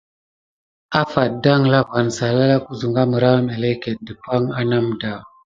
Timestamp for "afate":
1.01-1.35